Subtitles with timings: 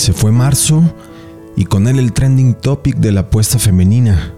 [0.00, 0.82] Se fue marzo
[1.58, 4.32] y con él el trending topic de la apuesta femenina.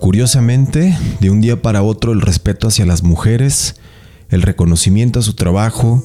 [0.00, 3.76] Curiosamente, de un día para otro el respeto hacia las mujeres,
[4.28, 6.02] el reconocimiento a su trabajo,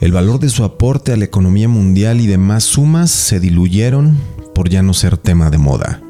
[0.00, 4.18] el valor de su aporte a la economía mundial y demás sumas se diluyeron
[4.54, 6.03] por ya no ser tema de moda.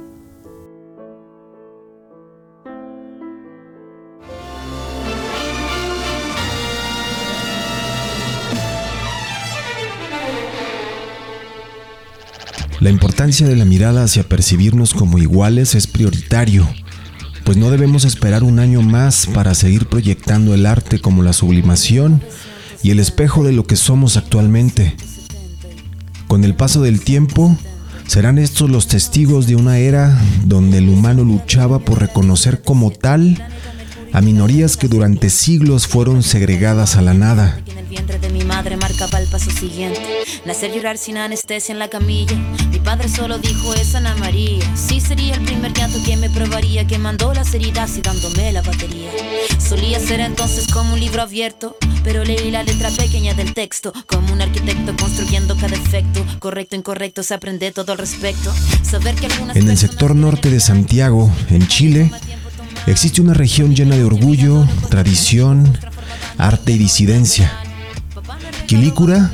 [12.84, 16.68] La importancia de la mirada hacia percibirnos como iguales es prioritario,
[17.42, 22.20] pues no debemos esperar un año más para seguir proyectando el arte como la sublimación
[22.82, 24.94] y el espejo de lo que somos actualmente.
[26.28, 27.56] Con el paso del tiempo,
[28.06, 33.42] serán estos los testigos de una era donde el humano luchaba por reconocer como tal
[34.12, 37.62] a minorías que durante siglos fueron segregadas a la nada.
[38.64, 40.00] Madre marcaba el paso siguiente.
[40.46, 42.34] Nacer llorar sin anestesia en la camilla.
[42.70, 44.64] Mi padre solo dijo es Ana María.
[44.74, 48.62] Sí sería el primer llanto que me probaría, que mandó las heridas y dándome la
[48.62, 49.10] batería.
[49.58, 53.92] Solía ser entonces como un libro abierto, pero leí la letra pequeña del texto.
[54.06, 56.24] Como un arquitecto construyendo cada efecto.
[56.38, 58.50] Correcto, incorrecto, se aprende todo al respecto.
[58.82, 62.10] Saber que algunas En el sector norte de Santiago, en Chile,
[62.86, 65.78] existe una región llena de orgullo, tradición,
[66.38, 67.63] arte y disidencia.
[68.66, 69.30] Quilicura,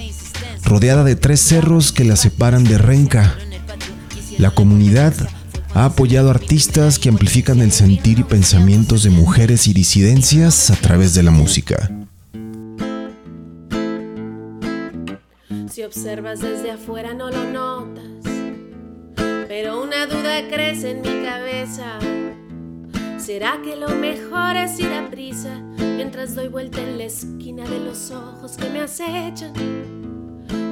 [0.65, 3.37] rodeada de tres cerros que la separan de Renca.
[4.39, 5.15] La comunidad
[5.73, 11.15] ha apoyado artistas que amplifican el sentir y pensamientos de mujeres y disidencias a través
[11.15, 11.91] de la música.
[15.71, 18.27] Si observas desde afuera no lo notas,
[19.47, 21.99] pero una duda crece en mi cabeza.
[23.19, 25.70] ¿Será que lo mejor es ir a prisa
[26.03, 29.53] mientras doy vuelta en la esquina de los ojos que me acechan?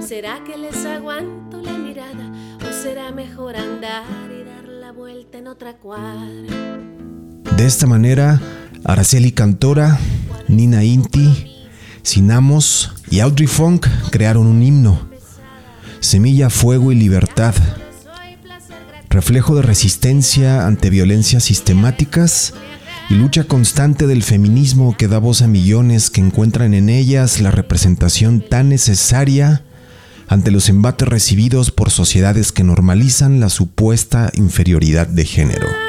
[0.00, 2.32] ¿Será que les aguanto la mirada
[2.66, 6.78] o será mejor andar y dar la vuelta en otra cuadra?
[7.58, 8.40] De esta manera,
[8.84, 9.98] Araceli Cantora,
[10.48, 11.68] Nina Inti,
[12.02, 15.10] Sinamos y Audrey Funk crearon un himno,
[16.00, 17.54] Semilla, Fuego y Libertad,
[19.10, 22.54] reflejo de resistencia ante violencias sistemáticas
[23.10, 27.50] y lucha constante del feminismo que da voz a millones que encuentran en ellas la
[27.50, 29.62] representación tan necesaria
[30.28, 35.87] ante los embates recibidos por sociedades que normalizan la supuesta inferioridad de género.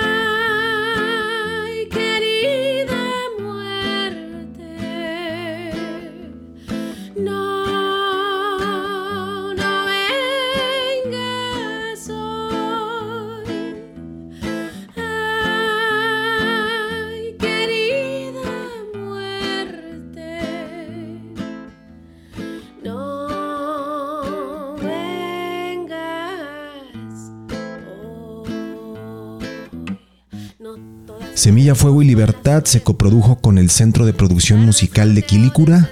[31.40, 35.90] Semilla, Fuego y Libertad se coprodujo con el Centro de Producción Musical de Quilicura,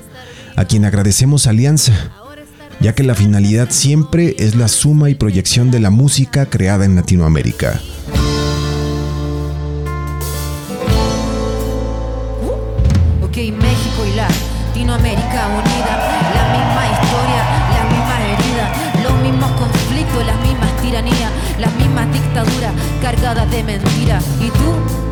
[0.57, 1.93] a quien agradecemos alianza,
[2.81, 6.97] ya que la finalidad siempre es la suma y proyección de la música creada en
[6.97, 7.79] Latinoamérica.
[13.23, 15.93] Ok, México y Latinoamérica unida,
[16.35, 17.41] la misma historia,
[17.71, 18.65] la misma herida,
[19.01, 24.19] los mismos conflictos, las mismas tiranías, las mismas dictaduras cargadas de mentira.
[24.41, 25.06] ¿Y tú?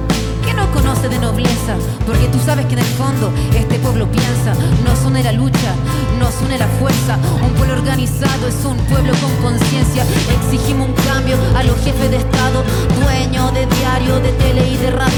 [0.76, 1.78] ¿Qué no conoce de nobleza?
[2.06, 4.54] Porque tú sabes que en el fondo este pueblo piensa,
[4.84, 5.72] nos une la lucha,
[6.20, 7.18] nos une la fuerza.
[7.42, 10.04] Un pueblo organizado es un pueblo con conciencia.
[10.42, 12.64] Exigimos un cambio a los jefes de Estado,
[13.00, 15.14] dueños de diario, de tele y de radio.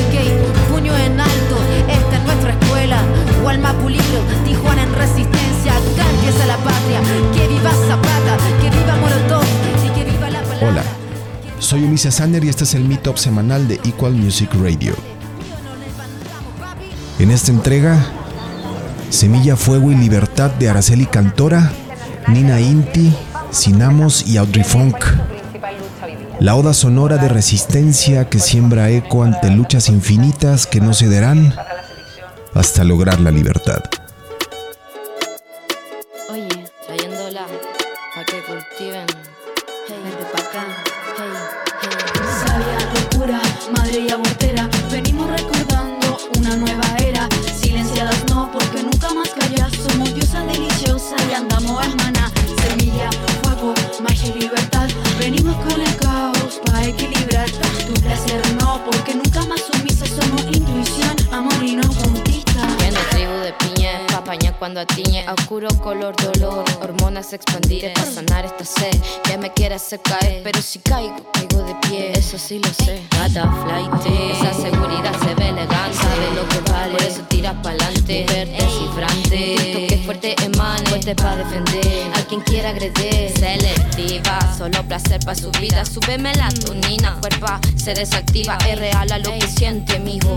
[0.72, 1.56] Puño en alto,
[1.90, 3.02] esta es nuestra escuela.
[3.42, 5.74] Gualma Pulido, Tijuana en resistencia.
[5.74, 7.02] Acá empieza la patria.
[7.34, 9.46] Que viva Zapata, que viva Molotov
[9.86, 10.70] y que viva la palabra.
[10.70, 10.84] Hola,
[11.60, 15.17] soy Ulises Sanner y este es el Meetup semanal de Equal Music Radio.
[17.20, 18.06] En esta entrega,
[19.10, 21.72] Semilla, Fuego y Libertad de Araceli Cantora,
[22.28, 23.12] Nina Inti,
[23.50, 24.98] Sinamos y Audrey Funk.
[26.40, 31.56] La oda sonora de resistencia que siembra eco ante luchas infinitas que no cederán
[32.54, 33.82] hasta lograr la libertad.
[61.58, 61.58] Más sumisas.
[61.58, 62.68] Somos intuición, amor y no conquista.
[62.80, 66.64] Viene tribu de piña, papaña cuando atiñe a oscuro color dolor.
[66.82, 70.42] Hormonas expandidas para sanar esta sed que me quiere hacer caer.
[70.44, 73.02] Pero si caigo, caigo de pie, eso sí lo sé.
[73.12, 73.92] Gata flight,
[74.32, 75.98] esa seguridad se ve elegante.
[75.98, 78.24] Sabe lo que vale, por eso tiras pa'lante.
[78.24, 80.36] Mujer descifrante, que fuerte
[80.98, 82.12] fuerte pa' defender.
[82.16, 85.86] A quien quiera agredir, selectiva, solo placer pa' su vida.
[85.86, 88.58] Sube melatonina, cuerpa se desactiva.
[88.68, 90.36] Es real a lo que siente, mijo.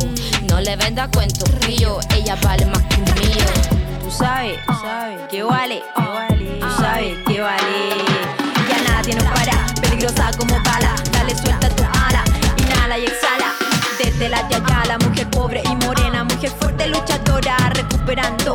[0.48, 3.46] No le venda cuento río, ella vale más que un mío.
[4.02, 5.82] Tú sabes, tú sabes que vale,
[6.60, 7.78] tú sabes que vale.
[8.68, 10.94] Ya nada tiene para, peligrosa como bala.
[11.12, 12.24] Dale suelta tu ala,
[12.56, 13.54] inhala y exhala.
[13.98, 14.46] Desde la
[14.86, 18.52] la mujer pobre y morena, mujer fuerte, luchadora, recuperando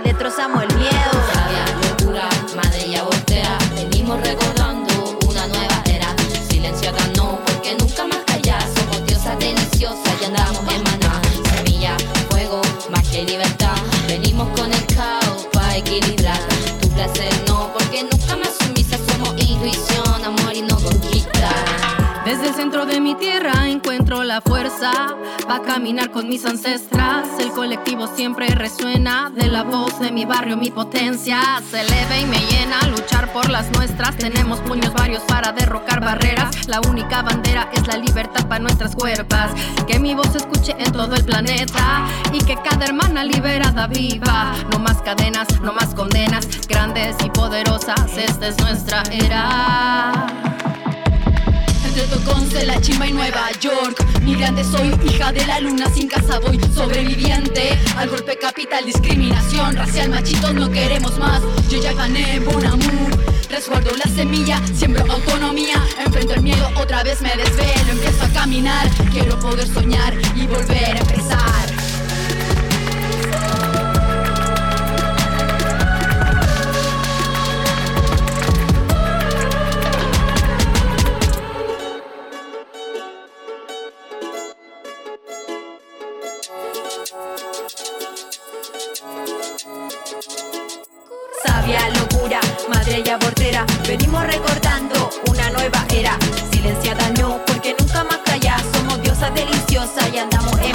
[0.00, 0.67] destrozamos
[24.38, 24.92] la fuerza
[25.48, 27.26] para caminar con mis ancestras.
[27.40, 32.26] El colectivo siempre resuena de la voz de mi barrio, mi potencia se eleva y
[32.26, 32.80] me llena.
[32.88, 36.68] Luchar por las nuestras, tenemos puños varios para derrocar barreras.
[36.68, 39.50] La única bandera es la libertad para nuestras cuerpas.
[39.88, 44.52] Que mi voz se escuche en todo el planeta y que cada hermana liberada viva.
[44.70, 48.16] No más cadenas, no más condenas, grandes y poderosas.
[48.16, 50.67] Esta es nuestra era.
[52.64, 54.04] La chimba y Nueva York.
[54.22, 56.60] Migrante soy, hija de la luna, sin casa voy.
[56.74, 59.74] Sobreviviente al golpe capital, discriminación.
[59.74, 61.40] Racial, machitos, no queremos más.
[61.70, 63.10] Yo ya gané, bon amour
[63.48, 65.82] Resguardo la semilla, siembro autonomía.
[66.04, 67.92] Enfrento el miedo, otra vez me desvelo.
[67.92, 71.77] Empiezo a caminar, quiero poder soñar Y volver a empezar
[91.68, 96.16] Locura, madre y abortera, venimos recordando una nueva era.
[96.50, 98.58] Silenciada no, porque nunca más callar.
[98.72, 100.74] Somos diosas deliciosas y andamos en